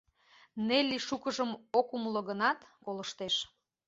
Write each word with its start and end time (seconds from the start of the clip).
Нелли 0.67 0.97
шукыжым 1.07 1.51
ок 1.79 1.87
умыло 1.95 2.21
гынат, 2.29 2.59
колыштеш. 2.83 3.35